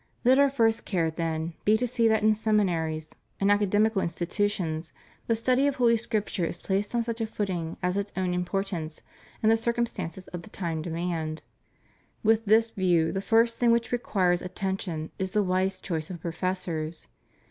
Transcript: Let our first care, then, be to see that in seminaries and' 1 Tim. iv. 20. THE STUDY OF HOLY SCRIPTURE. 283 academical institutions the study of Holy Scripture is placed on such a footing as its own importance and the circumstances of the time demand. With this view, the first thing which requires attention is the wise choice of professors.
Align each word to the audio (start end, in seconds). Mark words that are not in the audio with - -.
Let 0.25 0.39
our 0.39 0.49
first 0.49 0.83
care, 0.83 1.11
then, 1.11 1.53
be 1.63 1.77
to 1.77 1.85
see 1.85 2.07
that 2.07 2.23
in 2.23 2.33
seminaries 2.33 3.13
and' 3.39 3.49
1 3.51 3.59
Tim. 3.69 3.85
iv. 3.85 3.93
20. 3.93 4.05
THE 4.07 4.07
STUDY 4.07 4.07
OF 4.07 4.15
HOLY 4.15 4.35
SCRIPTURE. 4.35 4.37
283 4.37 4.57
academical 4.57 4.71
institutions 4.89 4.93
the 5.27 5.35
study 5.35 5.67
of 5.67 5.75
Holy 5.75 5.97
Scripture 5.97 6.45
is 6.45 6.61
placed 6.63 6.95
on 6.95 7.03
such 7.03 7.21
a 7.21 7.27
footing 7.27 7.77
as 7.83 7.97
its 7.97 8.11
own 8.17 8.33
importance 8.33 9.01
and 9.43 9.51
the 9.51 9.57
circumstances 9.57 10.27
of 10.29 10.41
the 10.41 10.49
time 10.49 10.81
demand. 10.81 11.43
With 12.23 12.45
this 12.45 12.71
view, 12.71 13.11
the 13.11 13.21
first 13.21 13.59
thing 13.59 13.69
which 13.69 13.91
requires 13.91 14.41
attention 14.41 15.11
is 15.19 15.29
the 15.37 15.43
wise 15.43 15.79
choice 15.79 16.09
of 16.09 16.19
professors. 16.19 17.05